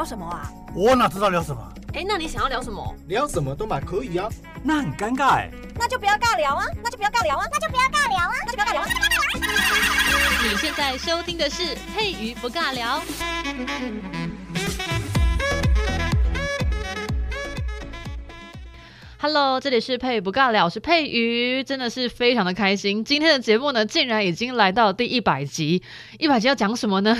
[0.00, 0.50] 聊什么啊？
[0.74, 1.62] 我哪知道聊什么？
[1.92, 2.96] 哎，那你想要聊什么？
[3.06, 4.30] 聊什么都嘛可以啊。
[4.62, 5.50] 那很尴尬哎。
[5.78, 6.64] 那就不要尬聊啊！
[6.82, 7.44] 那就不要尬聊啊！
[7.52, 8.32] 那就不要尬聊啊！
[8.46, 8.86] 那就不要尬聊啊！
[10.42, 13.02] 你现在收听的是佩瑜不尬聊。
[19.18, 23.04] Hello，这里是佩瑜不尬聊，我是佩瑜，真的是非常的开心。
[23.04, 25.82] 今天的节目呢，竟然已经来到第一百集。
[26.18, 27.14] 一百集要讲什么呢？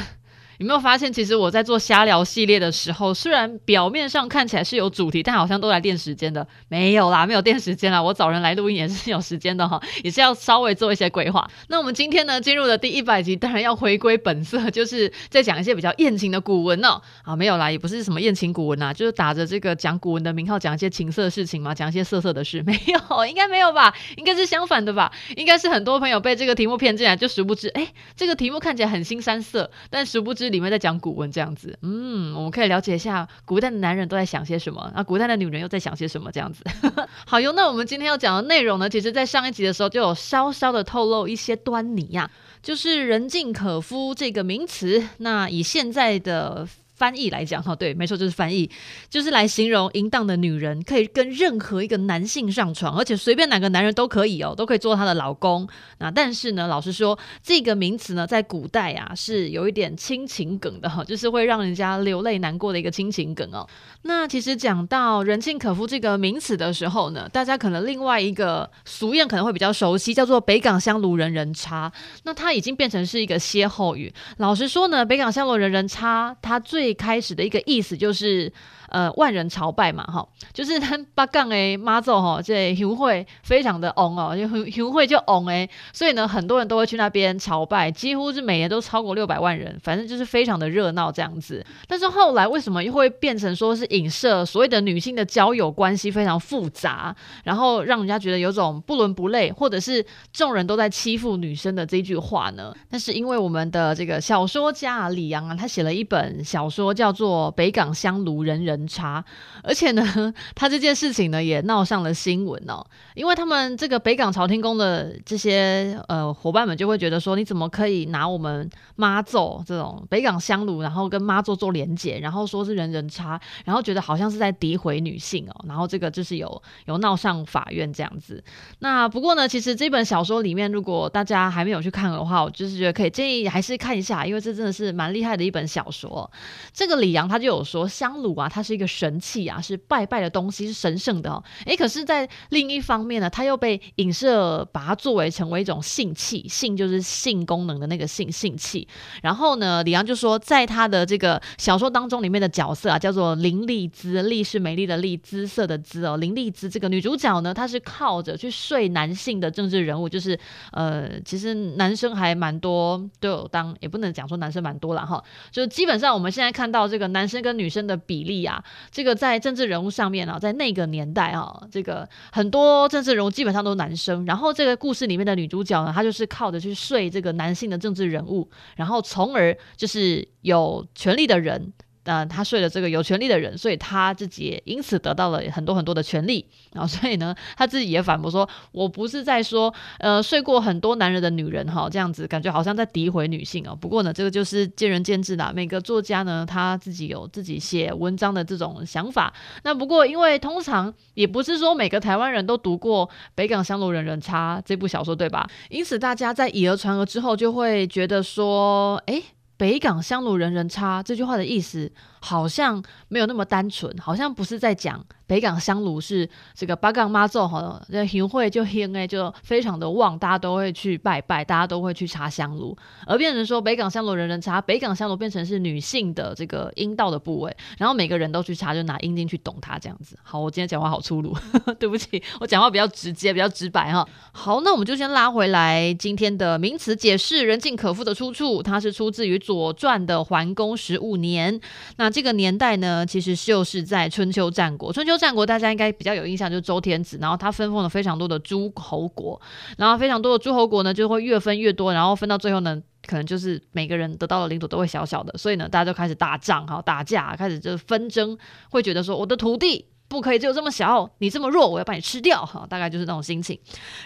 [0.60, 6.46] 有没有发现，其实我在做瞎聊系列的时候，虽然表面上看起来是有主题，但好像都来垫时间的。
[6.68, 8.02] 没有啦，没有垫时间啦。
[8.02, 11.50] 我找人来录音也是有时间的哈， 也是要稍微做一些规划。
[11.68, 17.00] 那我们今天呢，进入了第一百集，当然要回归本色，就是在讲一些比较艳情的古文哦。
[17.22, 22.62] 啊，没有啦，也不是什么艳情古文呐，就是打着这个讲古文的名号，讲一些情色的事情嘛，讲一些色色的事。
[22.64, 23.94] 没有，应该没有吧？
[24.18, 25.10] 应该是相反的吧？
[25.36, 31.30] 应该是很多朋友被这个题目骗进来，就殊不知，哎，这个题目看起来很新三色，但殊不知里面在讲古文。
[31.30, 36.64] 这样子，嗯，我们可以了解一下古代的男人都在想些什么，啊，古代的女人又在想些什么，这样子。
[37.24, 42.28] 好哟，那我们今天要讲的内容呢，其实在上一集的时候就有稍稍的透露一些端倪呀、
[42.60, 45.00] 就是“人尽可夫”这个名词。
[45.18, 46.66] 那以现在的
[47.00, 48.70] 翻译来讲哈，对，没错，就是翻译，
[49.08, 55.66] 就是来形容淫荡的女人可以跟任何一个男性上床，而且随便哪个男人都可以哦，都可以做她的老公。
[55.96, 63.66] 那但是呢，老实说，这个名词呢，在古代啊是有一点亲情梗的哈，就是会让人家流泪难过的一个亲情梗哦。
[64.02, 71.90] 那其实讲到“人尽可夫”这个名词的时候呢，大家可能另外一个俗谚可能会比较熟悉，叫做“北港香炉人人插”。
[72.24, 74.12] 那它已经变成是一个歇后语。
[74.36, 78.52] 老实说呢，“北港香炉人人插”它最最开始的一个意思就是，
[78.90, 91.64] 呃，万人朝拜嘛，哈，就是他 八杠诶妈祖哈，这香会非常的旺哦，就香会就旺诶，所以呢，很多人都会去那边朝拜，几乎是每年都超过六百万人，反正就是非常的热闹这样子。
[91.86, 97.14] 但是后来为什么又会变成说是影射所谓的女性的交友关系非常复杂，
[97.44, 102.74] 然后让人家觉得有种不伦不类，或者是众人都在欺负女生的这句话呢？
[102.88, 106.70] 那是因为我们的这个小说家李阳啊，他写了一本小。
[106.70, 109.24] 说叫做《北港香炉人人差》，
[109.62, 112.84] 而且呢，他这件事情呢也闹上了新闻哦。
[113.14, 125.64] 因为他们这个北港朝天宫的这些呃伙伴们就会觉得说，你怎么可以拿我们妈祖这种北港香炉，然后跟妈祖做连结，然后说是人人差，然后觉得好像是在诋毁女性哦。
[125.66, 128.42] 然后这个就是有有闹上法院这样子。
[128.78, 136.30] 那不过呢，其实这本小说里面，如果大家还没有去看的话，我就是觉得可以建议还是看一下，因为这真的是蛮厉害的一本小说。
[136.72, 141.42] 这个李阳他就有说，香炉啊，它是一个神器啊，是拜拜的东西，是神圣的哦。
[141.64, 148.86] 诶，可是，在另一方面呢，它又被影射，把它作为成为一种性器，性就是性功能的那个性性器。
[149.22, 156.16] 然后呢，李阳就说，在他的这个小说当中里面的角色啊，叫做林丽姿，丽是美丽的丽，姿色的姿哦。
[156.18, 160.38] 林丽姿这个女主角呢，她是靠着去睡男性的政治人物，就是
[160.72, 166.50] 呃，其实男生还蛮多都有当，也不能讲说男生蛮多了哈，就基本上我们现在。
[166.50, 168.59] 看到这个男生跟女生的比例啊，
[168.90, 174.24] 这个在政治人物上面啊，在那个年代啊，这个很多政治人物基本上都是男生。
[174.26, 181.72] 然后这个故事里面的女主角呢，她就是靠着去睡这个男性的政治人物，然后从而就是有权力的人。
[182.10, 186.44] 呃，他睡了这个有权力的人，所以他自己也因此得到了很多很多的权利。
[186.72, 193.78] 然后，所以呢，他自己也反驳说：“我不是在说，呃，睡过很多男人的女人哈，这样子感觉好像在诋毁女性哦。
[193.80, 195.52] 不过呢，这个就是见仁见智啦。
[195.54, 199.32] 每个作家呢，他自己有自己写文章的这种想法。
[199.62, 203.06] 那不过，因为通常也不是说每个台湾人都读过
[203.36, 205.48] 《北港香炉人人插》这部小说，对吧？
[205.68, 209.22] 因此，大家在以讹传讹之后，就会觉得说，诶。
[209.60, 215.04] 北港香炉人人插这句话的意思好像没有那么单纯，好像不是在讲。
[215.30, 222.76] 北港香炉是这个八港妈祖哈，这行会就香哎，就非常的旺，大家都会去拜拜，大家都会去插香炉，
[223.06, 230.18] 而变成说北港香炉人人插，北港香炉变成是女性的这个阴道的部位，然后每个人都去插，就拿阴茎去懂它这样子。
[230.24, 231.32] 好，我今天讲话好粗鲁，
[231.78, 234.04] 对不起，我讲话比较直接，比较直白哈。
[234.32, 241.60] 好，那我们就先拉回来今天的名词解释，人尽可夫的出处，它是出自于《左传》的桓公十五年。
[241.98, 245.19] 那这个年代呢，其实就是在春秋战国，春秋。
[245.20, 249.38] 战国大家应该比较有印象，就是周天子，然后他分封了非常多的诸侯国，
[249.76, 258.38] 然后非常多的诸侯国呢就会越分越多，然后分到最后呢，可能就是每个人得到的领土都会小小的，所以呢，大家就开始打仗哈，打架，开始就是纷争，
[258.70, 263.58] 会觉得说我的土地不可以只有这么小，你这么弱，我要把你吃掉哈，大概就是那种心情。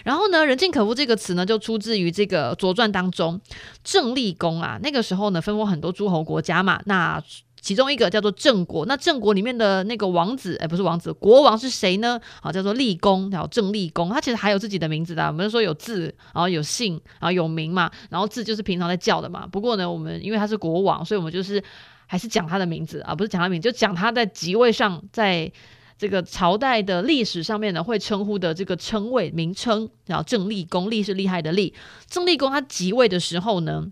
[0.03, 3.39] 然后呢，人尽可夫这个词呢，就出自于这个《左传》当中，
[3.85, 7.23] 郑立公啊，那个时候呢分封很多诸侯国家嘛，那。
[7.65, 8.85] 其中一个叫做郑国。
[8.85, 12.21] 那郑国里面的那个王子，哎，不是王子，国王是谁呢？
[12.39, 14.09] 好，叫做厉公，叫郑厉公。
[14.09, 19.47] 他其实还有自己的名字的，我们说有字，然后有姓，然后有名嘛，然后字就是平常在叫的嘛。
[19.47, 21.63] 不过呢，我们因为他是国王，所以我们就是
[22.05, 25.51] 还是讲他的名字啊，不是讲他名，就讲他在即位上，在
[25.97, 31.73] 这个朝代的历史上面呢，会称呼的这个称谓名称，然后郑厉公，厉是厉害的厉。
[32.07, 33.87] 郑厉公他即位的时候呢，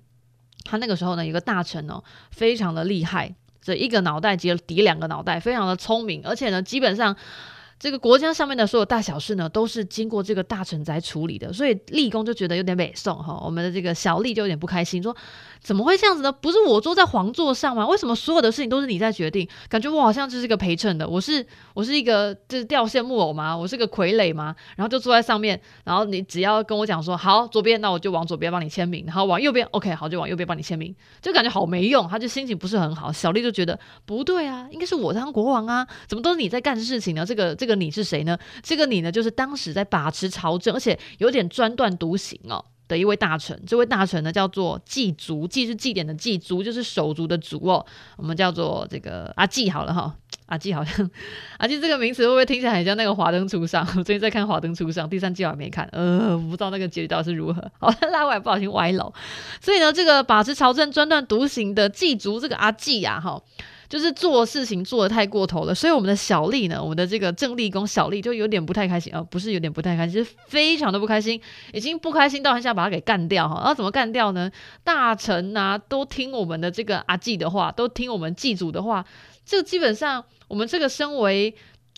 [0.64, 7.16] 他那个时候呢，有个大臣哦，非常的厉害，这一个脑袋抵抵两个脑袋，非常的聪明，而且呢，基本上
[7.84, 15.14] 这个国家上面的所有大小事呢，都是经过这个大臣在处理的，所以立功就觉得有点北宋哈，我们的这个小丽就有点不开心，说。
[15.62, 16.30] 怎么会这样子呢？
[16.30, 17.88] 不是我坐在皇座上吗？
[17.88, 19.48] 为什么所有的事情都是你在决定？
[19.70, 23.56] 感觉我好像就是个陪衬的，我是我是一个就是掉线木偶吗？
[23.56, 24.54] 我是个傀儡吗？
[24.76, 33.10] 然后就坐在上面，然后你只要跟我讲说好左边，那我就往左边帮你签名，然后往右边，OK 好就往右边帮你签名，就感觉好没用，他就心情不是很好。
[33.10, 37.26] 小丽就觉得不对啊，应该是我当国王啊，怎么都是你在干事情呢？
[37.26, 38.38] 这个这个你是谁呢？
[38.62, 42.64] 这个你呢，就是当时在把持朝政，而且有点专断独行哦。
[42.86, 47.84] 的一位大臣，这位大臣呢叫做祭足，祭是祭典的祭，足就是手足的足哦。
[48.18, 50.14] 我们叫做这个阿季好了哈，
[50.48, 51.10] 阿季好像
[51.58, 53.86] 阿季这个名词会不会听起来很像那个《华灯初上》？
[53.98, 57.72] 我最近在看《华灯初上》第三季，我还没看，呃，不知道那个结局到底是如何。
[57.80, 59.14] 好，拉回来不小心歪楼。
[59.62, 63.42] 所以呢，这个把持朝政、专断独行的祭足，这个阿季呀，哈。
[63.94, 71.40] 就是做事情做的太过头了，所以我们的小丽呢，我们的这个正立功小丽就有点不太开心啊、不是有点不太开心，是非常的不开心，
[71.74, 73.60] 已经不开心到很想把他给干掉哈。
[73.60, 74.50] 然后怎么干掉呢？
[74.84, 79.06] 大臣呐都听我们的这个阿季的话，都听我们祭祖的话，
[79.46, 81.54] 这基本上我们这个身为。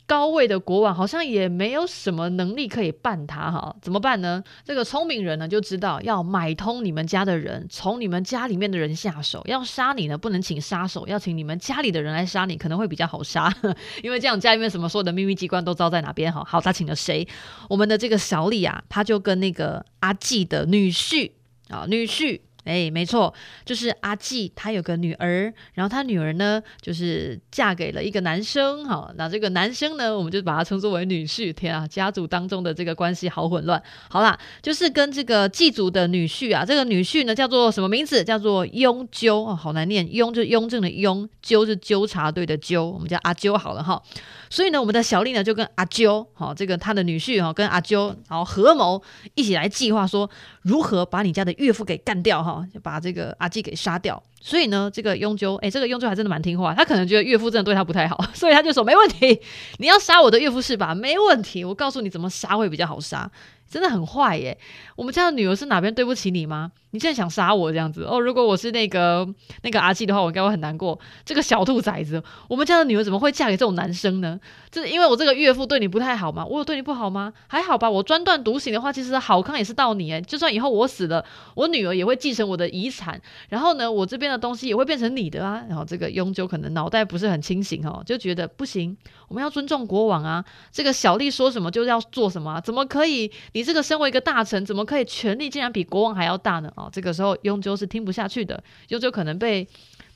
[0.08, 4.44] 高位的国王好像也没有什么能力可以办他哈，怎么办呢？
[4.64, 9.42] 这个聪明人呢就知道要买通你们家的人，从你们家里面的人下手。
[9.46, 13.52] 要杀你呢，不能请杀手，要请你们家里的人来杀你，可能会比较好杀，
[14.04, 16.44] 因为这样家里面什么所有的秘密机关都知道在哪边哈。
[16.46, 17.28] 好，他请了谁？
[17.68, 21.32] 我们的这个小李啊，他就跟那个阿季的女婿
[21.70, 22.42] 啊，女婿。
[22.66, 23.34] 哎，没错，
[23.64, 31.46] 就是阿季，他有个女儿，然后他女儿呢，就是嫁给了一个男生，哈，那这个男生呢，我们就把他称作为女婿。
[31.56, 33.82] 天啊，家族当中的这个关系好混乱。
[34.10, 38.24] 好啦，就是跟这个祭祖的女婿啊，这个女婿呢叫做什么名字？
[38.24, 44.02] 叫做雍纠哦，好难念，雍就是雍正的雍，纠是纠察队的纠，我们叫阿纠好了哈。
[44.50, 49.02] 所以呢，我们的小丽呢就跟阿纠，好，这个他的女婿哈，跟阿纠，然后合谋
[49.36, 50.30] 一起来计划说
[50.62, 52.55] 如何把你家的岳父给干掉哈。
[52.74, 59.42] 就把这个阿季给杀掉，所以呢，这个雍纠，哎，这个雍纠还真的蛮听话，他可能觉得岳父真的对他不太好， 所以他就说没问题，
[59.80, 60.94] 你要杀我的岳父是吧？
[60.94, 63.30] 没问题，我告诉你怎么杀会比较好杀。
[63.70, 64.58] 真的很坏耶！
[64.96, 66.72] 我们家的女儿是哪边对不起你吗？
[66.92, 68.20] 你现在想杀我这样子哦？
[68.20, 69.28] 如果我是那个
[69.64, 70.98] 那个阿季的话，我应该会很难过。
[71.26, 74.40] 这个小兔崽子，我们家的女儿怎么会嫁给这种男生呢？
[74.72, 76.46] 这是因为我这个岳父对你不太好吗？
[76.46, 77.34] 我有对你不好吗？
[77.48, 77.90] 还好吧。
[77.90, 80.22] 我专断独行的话，其实好康也是到你诶。
[80.22, 81.26] 就算以后我死了，
[81.56, 83.20] 我女儿也会继承我的遗产，
[83.50, 85.64] 然后呢，我这边的东西也会变成你的啊。
[85.68, 88.96] 然后这个雍纠可能脑袋不是很清醒哦，就觉得不行，
[89.28, 90.46] 我们要尊重国王啊。
[90.72, 93.30] 这个小丽说什么就要做什么啊，怎么可以？
[93.56, 96.70] 你这个身为一个大臣，怎么可以权力竟然比国王还要大呢？
[96.76, 99.66] 哦，这个时候雍纠是听不下去的，雍纠可能被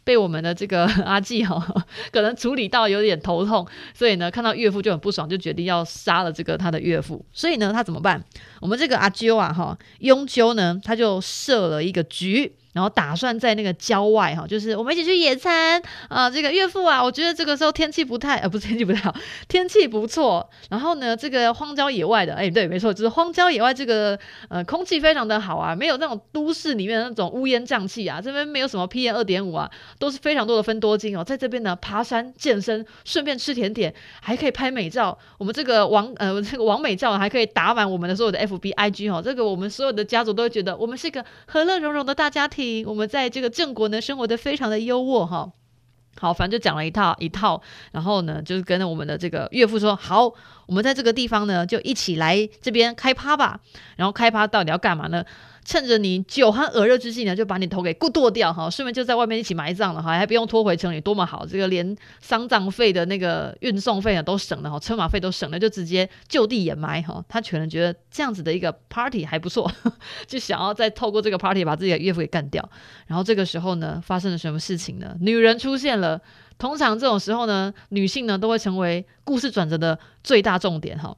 [0.04, 1.58] 被我们的这个 阿季哈、
[2.12, 7.26] 可能处理到有点头痛，所以呢，看到岳父就很不爽，就决定要杀了这个他的岳父。
[7.32, 8.22] 所以呢，他怎么办？
[8.60, 12.58] 我们这个阿纠啊哈，雍纠呢，他就设了一个局。
[12.74, 16.30] 然后打算在那个郊外哈，就是我们一起去野餐啊。
[16.30, 19.16] 这个岳父啊，我觉得这个时候天气不太，呃，不是天气不太好，
[19.48, 20.48] 天气不错。
[20.70, 24.18] 然后呢，这个荒郊野外的，哎，对，没错，就是荒郊野外这个
[24.50, 28.22] 呃，空气非常的好啊，没有那种都市里面的那种乌烟瘴气啊。
[28.22, 31.24] 这边没有什么 PM 二点五啊，都是非常多的芬多精哦。
[31.24, 35.18] 在这边呢，爬山健身，顺便吃甜点，还可以拍美照。
[35.40, 39.20] 我们这个王呃，这个王美照还可以打满我们的所有的 FB IG 哦。
[39.26, 42.59] 这个我们所有的家族都会觉得我们是一个和乐融融的大家庭。
[42.86, 45.52] 我们在这个郑国呢，生活的非常的优渥哈。
[46.20, 47.62] 好，反正就讲了一套一套，
[47.92, 50.26] 然后呢，就是跟我们的这个岳父说，好，
[50.66, 53.60] 我们在这个地方呢，就一起来这边开趴吧。
[53.96, 55.24] 然后开趴到底要干嘛呢？
[55.70, 61.46] 趁着你酒酣耳热之际呢，就把你头给剁掉哈，顺便就在外面一起埋葬了哈，还不用拖回城里，多么好！
[61.46, 67.24] 这个连丧葬费的那个运送费啊都省了哈，车马费都省了，就直接就地掩埋哈。
[67.30, 69.72] 他可能觉得这样子的一个 party 还不错，
[70.26, 72.68] 就想要再透过这个 party 把自己的岳父给干掉。
[73.06, 75.16] 然后这个时候呢，发生了什么事情呢？
[75.22, 76.20] 女人出现了。
[76.58, 81.16] 通常这种时候呢，女性呢都会成为故事转折的最大重点哈。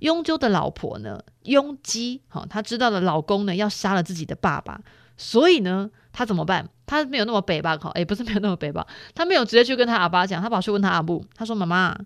[0.00, 4.80] 雍纠的老婆呢，雍姬，哈，她知道了老公呢要杀了自己的爸爸，
[5.16, 6.68] 所以呢，她怎么办？
[6.84, 7.78] 她没有那么北吧？
[7.80, 8.86] 好，诶，不是没有那么北吧？
[9.14, 11.96] 她没有直接去跟她阿爸讲，她跑去问他阿布，她说：“妈妈，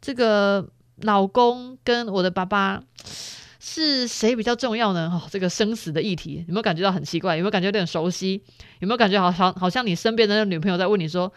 [0.00, 0.66] 这个
[1.02, 2.80] 老公跟我的爸爸
[3.58, 7.36] 是谁比较重要呢？”哦，这个生死的议题，有没有感觉到很奇怪？
[7.36, 8.42] 有没有感觉有点熟悉？
[8.78, 11.32] 有没有感觉好像好像你身边的那个女朋友在问你说？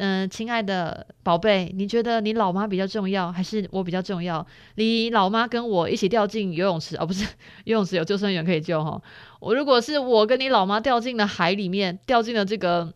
[0.00, 4.46] 嗯、亲爱的宝贝，你觉得你老妈比较重要，还是我比较重要？
[4.76, 7.24] 你老妈跟我一起掉进游泳池，哦，不是
[7.64, 9.02] 游泳池有救生员可以救哈。
[9.40, 12.92] 我如果是我跟你老妈掉进了海里面，掉进了这个，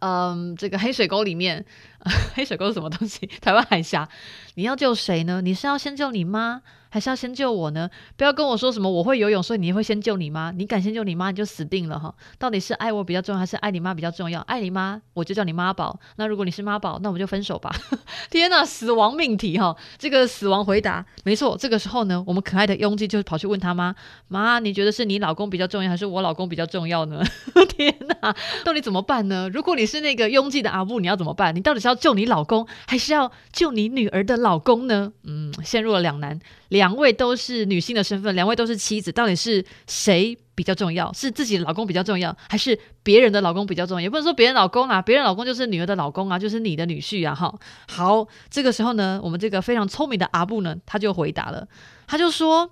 [0.00, 1.64] 嗯，这个黑水沟里面，
[2.34, 3.26] 黑水沟是什么东西？
[3.42, 4.08] 台湾海峡，
[4.54, 5.42] 你要救谁呢？
[5.42, 6.62] 你是要先救你妈？
[6.94, 7.90] 还是要先救我呢？
[8.16, 10.52] 不要跟我说什么我会游泳，所以你会先救你妈。
[10.52, 12.14] 你敢先救你妈，你就死定了哈！
[12.38, 14.40] 到底是爱我比较重要，还是爱你妈比较重要？
[14.42, 15.98] 爱你妈，我就叫你妈宝。
[16.14, 17.74] 那如果你是妈宝，那我们就分手吧。
[18.30, 19.76] 天哪，死亡命题哈！
[19.98, 21.56] 这个死亡回答，没错。
[21.58, 23.92] 这个时候呢，我们可爱的拥挤就跑去问他妈：
[24.28, 27.20] 妈，你觉得是你老公比较重要，还是我老公比较重要呢？
[27.76, 28.32] 天哪，
[28.64, 29.50] 到底怎么办呢？
[29.52, 31.52] 如果你是那个拥挤的阿布，你要怎么办？
[31.56, 35.12] 你到底是要救你老公，还是要救你女儿的老公呢？
[35.24, 36.38] 嗯，陷入了两难。
[36.74, 41.12] 两位都是女性的身份，两位都是妻子，到底是谁比较重要？
[41.12, 44.00] 是自己的老公比较重要，还是别人的老公比较重要？
[44.00, 47.54] 也不能说别人老公啊，别人老公就是女儿的老公啊，就是你的女婿啊，哈。
[47.86, 51.68] 好，这个时候呢，我们这个非常聪明的阿布呢，他就回答了，
[52.08, 52.68] 他就说：“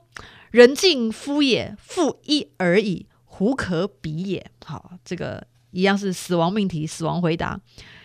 [0.50, 7.60] 人尽夫也，妇一而已，胡可比也？”好，这个一样是死亡命题，死亡回答。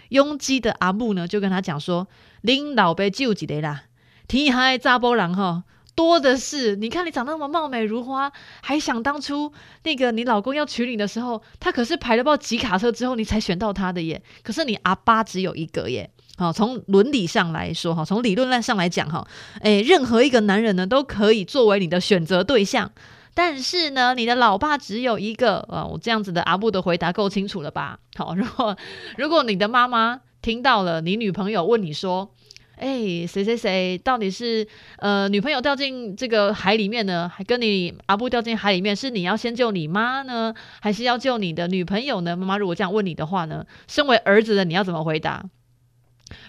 [0.10, 2.08] 雍基的阿布呢，就跟他讲说
[2.46, 3.86] ：“恁老爸就几个啦，
[4.28, 5.64] 天下的查甫人哈。”
[5.98, 9.52] 多的是，你看你长那么貌美如花，还想当初
[9.82, 14.22] 那个你老公要娶你的时候，他可是排了爆几卡车之后你才选到他的耶。
[14.44, 16.08] 可是你阿爸只有一个耶。
[16.38, 19.28] 好，从伦理上来说，哈，从理论上来讲，哈，
[19.62, 22.92] 诶，任何一个男人呢都可以作为你的选择对象，
[23.34, 25.62] 但是呢，你的老爸只有一个。
[25.62, 27.98] 啊，我这样子的阿布的回答够清楚了吧？
[28.16, 28.78] 好，如果
[29.18, 32.32] 如果你的妈妈听到了你女朋友问你说。
[32.78, 34.68] 哎，谁谁谁到底是
[35.00, 37.28] 呃女朋友掉进这个海里面呢？
[37.28, 42.38] 还跟你阿布掉进海里面，是你要先救你妈呢，还是要救你的女朋友呢？
[42.38, 45.44] 妈妈如果这样问你的话呢，身为儿子的你要怎么回答？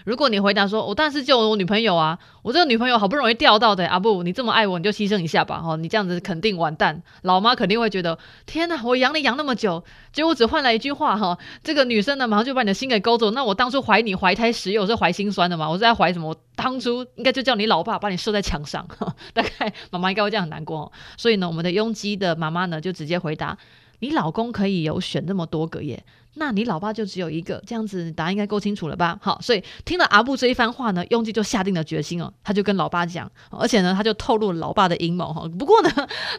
[0.05, 16.29] 如果你回答说，我当然是救我女朋友啊，我这个女朋友好不容易钓到的，阿布，你这么爱我，你就牺牲一下吧，哦，你这样子肯定完蛋，老妈肯定会觉得，天哪，我养你养那么久，结果只换来一句话，哈，这个女生呢马上就把你的心给勾走，那我当初怀你怀胎十月，我是怀心酸的嘛，我是在怀什么？
[16.29, 18.85] 我当初应该就叫你老爸把你射在墙上，
[19.33, 23.57] 大概妈妈应该会这样很难过，所以呢，我们的拥挤的妈妈呢就直接回答，
[23.99, 26.03] 你老公可以有选那么多个耶。
[26.39, 29.19] 那你老爸就只有一个，这样子答案应该够清楚了吧？
[29.21, 35.45] 好，所以听了阿布这一番话呢，雍基就下定了决心哦，他就跟老爸讲，而且呢，他就透露老爸的阴谋哈。
[35.59, 35.91] 不过呢，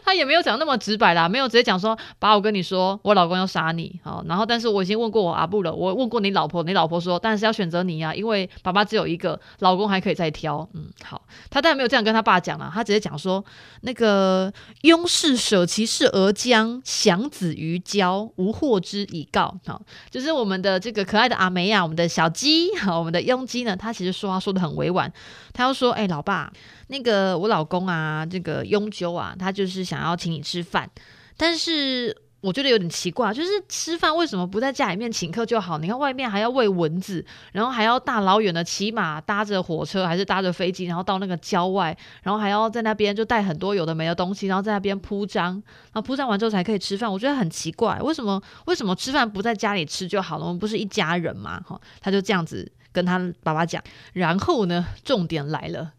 [0.03, 13.45] 他也没有讲那么直白啦，没有直接讲说，爸，我跟你说，我老公要杀你，好，然后但是我已经问过我阿布了，我问过你老婆，你老婆说，但是要选择你呀，因为爸爸只有一个，老公还可以再挑，嗯，好，他当然没有这样跟他爸讲了，他直接讲说，
[13.81, 19.79] 那个雍氏舍其室而将，享子于郊，无祸之以告，好。
[20.09, 25.11] 就是我们的这个可爱的阿梅呀，我们的小鸡，和， 我们的雍鸡呢，他其实说话说的很委婉，
[25.53, 26.51] 他要说，哎，老爸，
[26.87, 30.89] 那个我老公啊，这个雍纠啊，他就是想要请你吃饭，
[31.37, 32.15] 但是。
[32.41, 35.77] 我觉得有点奇怪，就是吃饭为什么不在家里面请客就好？
[35.77, 47.11] 你看外面还要喂蚊子，然后还要大老远的骑马搭着火车还是搭着飞机，然后到那个郊外，然后还要在那边就带很多有的没的东西，然后在那边铺张，然后铺张完之后才可以吃饭。
[47.11, 50.43] 我觉得很奇怪，为什么为什么吃饭不在家里吃就好了？
[50.43, 51.61] 我们不是一家人嘛？
[51.61, 53.79] 哈，他就这样子跟他爸爸讲。
[54.13, 55.91] 然后呢，重点来了。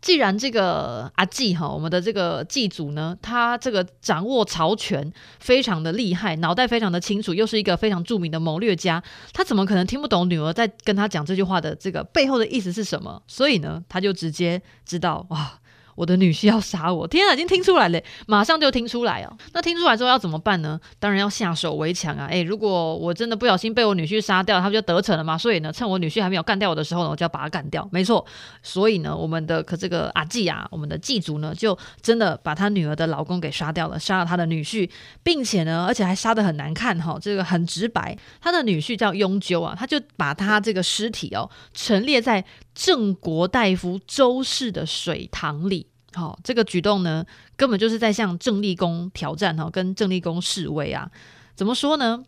[0.00, 13.22] 既然这个阿季哈，我们的这个祭祖呢，他这个掌握朝权非常的厉害，脑袋非常的清楚，又是一个非常著名的谋略家，他怎么可能听不懂女儿在跟他讲这句话的这个背后的意思是什么？
[13.26, 15.58] 所以呢，他就直接知道哇。
[15.96, 17.08] 我的女婿要杀我！
[17.08, 19.36] 天啊，已经听出来了，马上就听出来哦。
[19.52, 20.78] 那听出来之后要怎么办呢？
[21.00, 22.26] 当然要下手为强啊！
[22.30, 25.36] 诶，如果我真的不小心被我女婿杀掉，他不就得逞了吗？
[25.36, 27.88] 所以呢，趁我女婿还没有干掉我的时候呢，我就要把他干掉。
[27.90, 28.24] 没错，
[28.62, 34.88] 所以呢，我们的可这个阿季啊，我们的祭祖呢，就真的把他女儿的老公给杀掉了，杀了他的女婿，
[35.22, 38.16] 并且呢，而且还杀得很难看哈、这个很直白。
[38.40, 42.44] 他的女婿叫雍纠啊，他就把他这个尸体哦陈列在
[42.76, 45.86] 郑国大夫周氏的水塘里。
[46.12, 47.24] 好、哦，这个举动呢，
[47.56, 51.10] 根本就是在向郑立功挑战哈、跟郑立功示威啊。
[51.54, 52.22] 怎么说呢？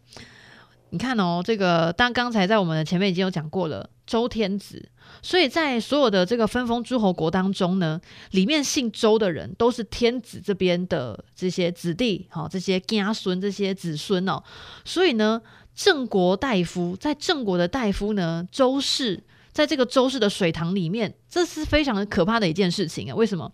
[0.91, 4.89] 你看哦，这个当刚才在我们的前面已经有讲过了，周天子。
[5.21, 8.01] 所以在所有的这个分封诸侯国当中呢，
[8.31, 14.43] 里面姓周的人都是天子这边的这些子弟，好、这些家孙、这些子孙哦。
[14.85, 15.41] 所以呢，
[15.75, 19.23] 郑国大夫在郑国的大夫呢，周氏，
[19.59, 23.15] 在这个周氏的水塘里面，这是非常可怕的一件事情啊！
[23.17, 23.53] 为什么？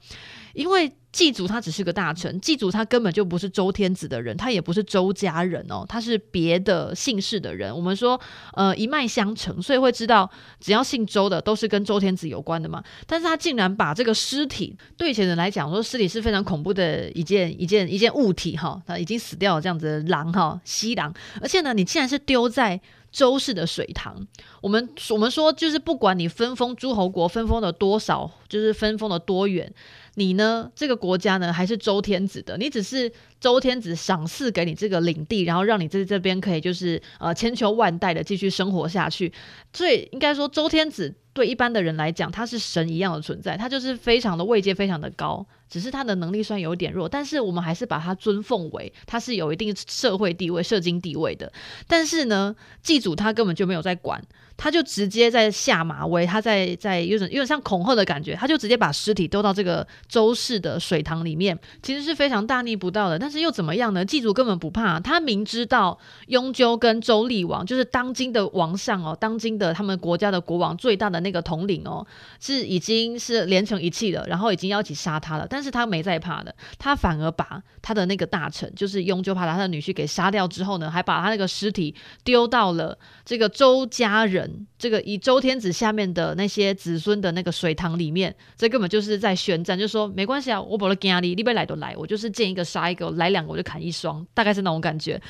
[0.52, 7.74] 因为祭祖他只是个大臣，祭祖他根本就不是周天子的人，他也不是周家人哦，他是别的姓氏的人。
[7.74, 8.20] 我们说，
[8.52, 10.30] 呃，一脉相承，所以会知道，
[10.60, 12.84] 只要姓周的都是跟周天子有关的嘛。
[13.06, 22.78] 但是他竟然把这个尸体，对以前人来讲，说尸体是非常恐怖的一件一件一件物体哈，他已经死掉了这样子的狼哈，西狼，而且呢，你竟然是丢在。
[23.14, 24.26] 周氏的水塘，
[24.60, 29.72] 我们我们说，就是不管你分封诸侯国，分封了多少，就是分封了多远，
[30.14, 33.12] 你呢，这个国家呢，还是周天子的，你只是。
[33.44, 39.30] 周天子赏赐给你这个领地，然后让你在这边可以就是呃千秋万代的继续生活下去。
[39.70, 45.46] 所以应该说，周天子对一般的人来讲，他是神一样的存在，他就是非常的位阶非常的高。
[45.68, 51.52] 只是他的能力虽然有点弱，但是我们还是把他尊奉为他是有一定社会地位、社经地位的。
[51.86, 54.22] 但是呢，祭祖他根本就没有在管，
[54.56, 63.18] 他就直接在下马威，他在在有种有点像恐吓的感觉，他就直接把尸体丢到这个周氏的水塘里面，其实是非常大逆不道的。
[63.18, 64.04] 但是又怎么样呢？
[64.04, 65.98] 祭祖根本不怕，他明知道
[66.28, 72.06] 雍纠跟周厉王就是当今的王上哦，当今的他们国家的国王最大的那个统领哦，
[72.40, 75.46] 是已经是连成一气了，然后已经要一起杀他了。
[75.48, 88.34] 但是他没在怕的，他反而把他的那个大臣，就是雍纠，把他的女婿给杀掉之后呢，还把他那个尸体丢到了这个周家人，这个以周天子下面的那些子孙的那个水塘里面。
[88.56, 93.04] 这根本就是在宣战，就说没关系啊，我不了惊你，你别来都来，我就是见一个杀一个。
[93.14, 95.20] 来来两个我就砍一双，大概是那种感觉，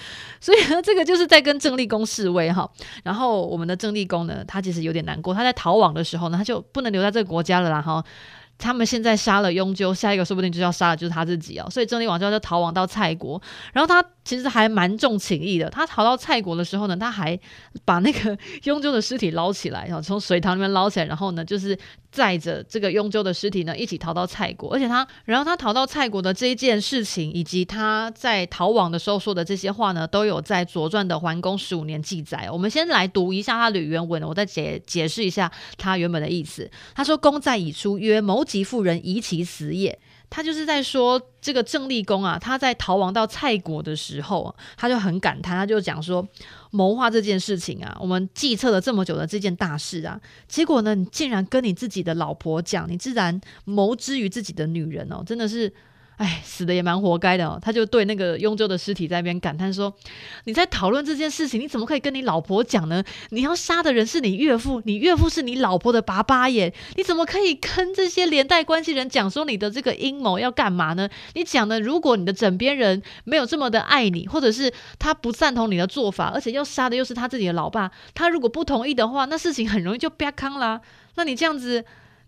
[0.40, 2.68] 所以呢， 这个就是在跟郑立功示威哈。
[3.02, 8.04] 然后我们的郑立功呢，他其实有点难过，他在逃亡的时候呢，他就不能留在这个国家了啦哈。
[8.56, 11.68] 他们现在杀了雍纠，下一个说不定就要杀的就是他自己哦。
[11.68, 15.68] 所以郑立王就要逃亡到蔡国，然后他其实还蛮重情义的。
[15.68, 17.38] 他逃到蔡国的时候呢，他还
[17.84, 21.78] 把那个 雍州的尸体捞起来，然后从水塘里面捞起来，然后呢，就是
[22.10, 24.72] 载着这个雍州的尸体呢一起逃到蔡国。
[24.72, 32.48] 而且他，然后他逃到蔡国的这一件事情，以及他在逃亡的时候说的这些话呢，都有在《左传》的桓公十五年记载。
[32.50, 36.70] 我们先来读一下他的原文，我再解解释一下他原本的意思。
[36.94, 39.98] 他说：“公在已出，曰谋。”其妇人疑其死也，
[40.30, 46.26] 他就是在说这个郑立公啊，他在逃亡到蔡国的时候，他就很感叹，他就讲说
[46.70, 55.72] 谋划这件事情啊，我们计策了这么久的这件大事啊，结果呢，你竟然跟你自己的老婆讲，你自然谋之于自己的女人哦，真的是。
[56.16, 57.58] 哎，死的也蛮活该的哦。
[57.60, 59.92] 他就对那个雍州的尸体在那边感叹说
[60.44, 63.02] ：“你在讨论这件事情，你怎么可以跟你老婆讲呢？
[63.30, 66.72] 你要杀的人是你岳父，你岳父是你老婆的爸爸耶！
[66.94, 71.08] 你怎么可以跟这些连带关系人讲说你的这个阴谋要干嘛呢？
[71.34, 80.80] 你讲的，如果你的枕边人没有这么的爱你，或者是他不赞同你的做法，而且要杀的又是他自己的老爸，他如果不同意的话，那事情很容易就啪康啦。
[81.16, 81.84] 那你这样子。”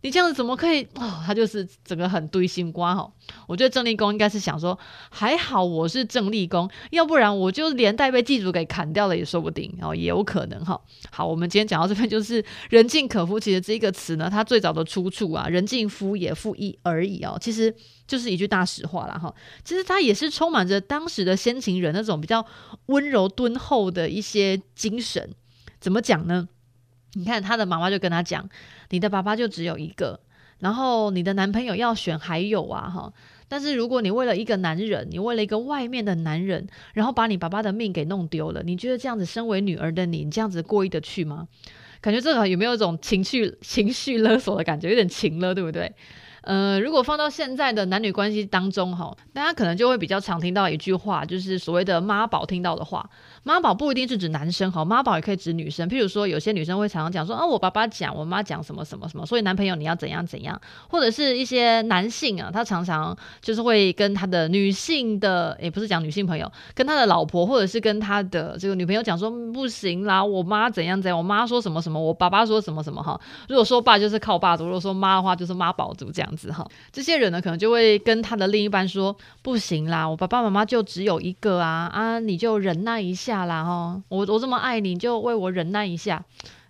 [0.06, 0.84] 你这样子怎么可以？
[0.94, 3.12] 哦，他就是整个很堆心瓜哈。
[3.48, 4.78] 我觉得郑立公应该是想说，
[5.10, 10.80] 还好我是郑立公，要不然我就连带被祭祖给砍掉了也说不定哦，也有可能哈。
[11.10, 13.40] 好，我们今天讲到这边，就是“人尽可夫”。
[13.40, 17.74] 其实这个词呢，它最早的出处啊，“人尽夫也复一而已”哦，其实
[18.06, 19.34] 就是一句大实话了哈。
[19.64, 22.46] 其实它也是充满着当时的先秦人那种比较
[22.86, 25.34] 温柔敦厚的一些精神。
[25.80, 26.48] 怎么讲呢？
[27.16, 28.48] 你看他的妈妈就跟他讲。
[28.90, 30.20] 你的爸爸就只有一个，
[30.60, 33.12] 然后你的男朋友要选还有啊哈，
[33.48, 41.48] 但是如果你为了一个男人，你为了一个外面的男人，然后把你爸爸的命给弄丢了，你觉得这样子身为女儿的你，你这样子过意得去吗？
[42.00, 45.92] 感觉这个有没有一种情绪情绪勒索的感觉，有点情了，对不对？
[46.46, 53.10] 呃，如果放到现在的男女关系当中哈，大家可能就会比较常听到一句话，就是所谓的妈宝听到的话。
[53.42, 55.88] 妈宝不一定是指男生哈，妈宝也可以指女生。
[55.88, 60.60] 譬如说，有些女生会常常讲说，啊，我爸爸讲，我妈讲什么什么什么，所以男朋友你要怎样怎样。
[60.88, 73.20] 或者是一些男性啊，他常常就是会跟他的女性的，也不是讲女性朋友，跟他的老婆或者是跟他的这个女朋友讲说，不行啦，我妈怎样怎样，我妈说什么什么，我爸爸说什么什么哈。
[73.48, 76.68] 如果说爸就是靠爸族，如果说妈的话就是妈宝族这样子哈。
[76.92, 83.46] 这些人呢，可能就会跟他的另一半说，不行啦，我爸爸妈妈就只有一个啊啊，你就忍耐一下。
[83.46, 86.24] 啦哈，我我这么爱你，就为我忍耐一下。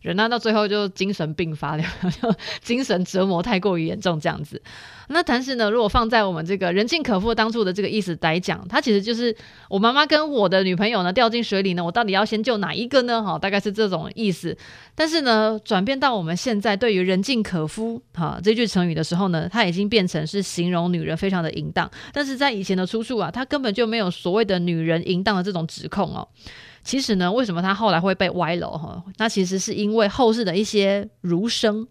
[0.07, 1.83] 人呢到最后就精神病发了，
[2.23, 4.63] 就精神折磨太过于严重这样子。
[5.09, 9.35] 那但是呢，如果放在我们这个人尽可夫当初的这个意思来讲，它其实就是
[9.69, 13.23] 我妈妈跟我的女朋友呢掉进水里呢，我到底要先救哪一个呢？
[13.23, 14.57] 哈，大概是这种意思。
[14.95, 21.91] 但是呢，转变到我们现在对于人尽可夫哈这句成语的时候呢，它已经变成是形容女人非常的淫荡。
[22.13, 26.27] 但是在以前的出处啊，它根本就没有所谓的女人淫荡的这种指控哦。
[26.87, 29.03] 其实呢，为什么他后来会被歪楼哈？
[29.19, 31.87] 那其实是因为后世的一些儒生。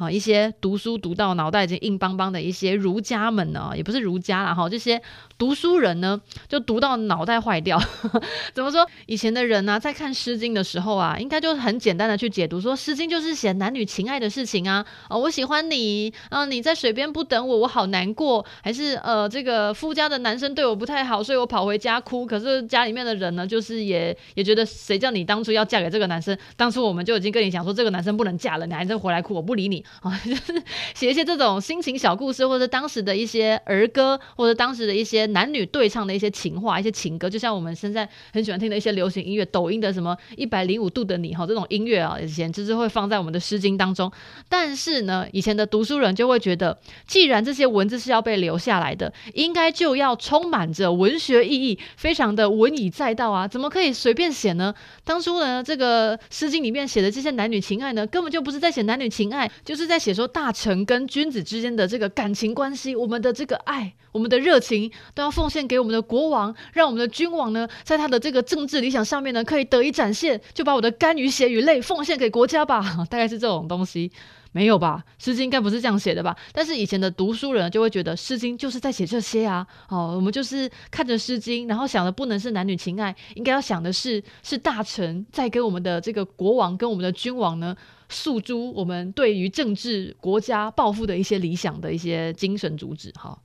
[0.00, 4.98] 啊，一些读书读到脑袋已经硬邦邦的一些儒家们呢，也不是儒家啦，哈，这些
[5.40, 7.80] 读书人呢，就读到脑袋坏掉。
[8.52, 8.86] 怎么说？
[9.06, 14.84] 以前的人呢、在看《诗经》的时候啊，应该就很简单的去解读说，《诗经》就是写男女情爱的事情啊。
[15.08, 18.44] 哦，我喜欢你，啊，你在水边不等我，我好难过。
[18.62, 22.26] 还是呃，这个夫家的男生对我不太好，所以我跑回家哭。
[22.26, 26.36] 可是家里面的人呢，就是也也觉得，谁叫你当初要嫁给这个男生？
[26.54, 29.82] 当初我们就已经跟你讲说，这个男生不能嫁了，你还是回来哭，我不理你。
[30.02, 30.62] 啊， 就是
[30.94, 44.08] 写一些这种心情小故事，或者当时的一些儿歌，或者当时的一些男女对唱的一些情话、一些情歌，就像我们现在很喜欢听的一些流行音乐、抖音的什么一百零五度的你哈，这种音乐啊，以前就是会放在我们的诗经当中。
[44.48, 54.72] 但是呢，以前的读书人就会觉得，既然这些文字是要被留下来的，应该就要充满着文学意义，非常的文以载道啊，怎么可以随便写呢？
[55.02, 59.80] 当初呢，这个诗经里面写的这些男女情爱呢，根本就不是在写男女情爱，就。
[59.80, 74.10] 是在写说大臣跟君子之间的这个感情关系，我们的这个爱，我们的热情要奉献给我们的国王，让我们的君王呢，在他的这个政治理想上面呢，可以得以展现，就把我的肝与血与泪奉献给国家吧， 大概是这种东西，
[74.52, 75.04] 没有吧？
[75.18, 76.36] 诗经应该不是这样写的吧？
[76.52, 87.76] 但是以前的读书人就会觉得诗经就是在写这些啊，哦，我们就是看着诗经，然后想的不能是男女情爱，应该要想的是是大臣在跟我们的这个国王跟我们的君王呢。
[88.12, 93.38] 诉诸我们对于政治国家抱负的一些理想的一些精神主旨，哈。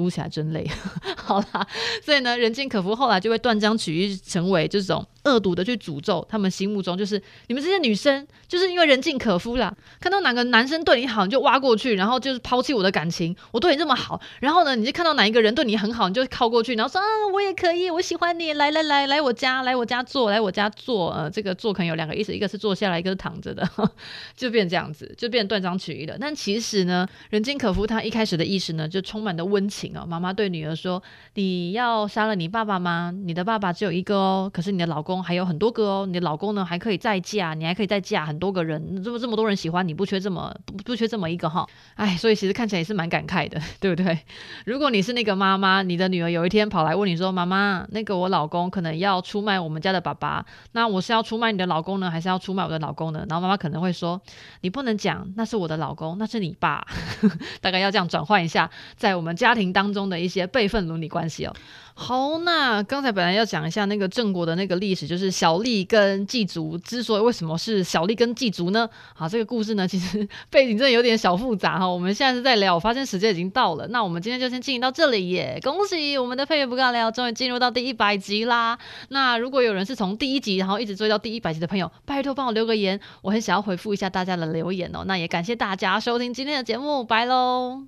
[0.00, 0.66] 读起来真累，
[1.14, 1.66] 好啦，
[2.02, 17.04] 所以呢，人尽可夫后来就会断章取义，成为这种恶毒的去诅咒他们心目中就是你们这些女生，就是因为人尽可夫啦，看到哪个男生对你好，你就挖过去，然后就是抛弃我的感情，我对你这么好，然后呢，你就看到哪一个人对你很好，你就靠过去，然后说啊，
[17.34, 23.68] 我也可以，我喜欢你，来来来来我家，来我家坐，来我家坐，呃，这个坐可能有两个意思，一个是坐下来，一个是躺着的，
[24.36, 26.16] 就变这样子，就变断章取义了。
[26.18, 30.06] 但其实呢，人尽可夫他一开始的意思呢，就充满了温情哦。
[30.06, 31.02] 妈妈对女儿说
[31.34, 33.12] ：“你要杀了你爸爸吗？
[33.24, 36.06] 你的爸爸只有一个哦，可是你的老公公还有很多个哦。
[36.06, 41.66] 你的老公呢，还可以再嫁，你还可以再嫁很多个人，这么这么多人喜欢你，不缺这么不不缺这么一个哈。
[41.94, 44.18] 哎，所以其实看起来也是蛮感慨的，对不对？
[44.66, 54.20] 如果你是那个妈妈，你的女儿有一天跑来问你说：‘妈妈，那个我老公可能要出卖我们家的爸爸，那我是要出卖你的老公呢，还是要出卖我的老公呢？’然后妈妈可能会说
[54.60, 56.86] ：‘你不能讲那是我的老公，那是你爸。’
[57.62, 59.70] 大概要这样转换一下，在我们家庭。
[59.72, 61.54] 当中的一些辈分伦理关系哦。
[62.02, 68.88] 好，那刚才本来要讲一下那个郑国的那个历史，就是小丽跟祭族之所以为什么是小丽跟祭族呢？
[69.14, 71.86] 好，这个故事呢，其实背景真的有点小复杂哈。
[71.86, 75.60] 我们现在是在聊，我发现时间已经到了，那我们今天就先进行到这里耶。
[75.62, 78.78] 恭喜我们的配乐不尬聊，终于进入到第一百集啦。
[79.10, 85.04] 那如果有人是从第一集然后一直追到第一百集的朋友，拜托帮我留个言，我很想要回复一下大家的留言哦。
[85.06, 87.82] 那也感谢大家收听今天的节目，拜喽。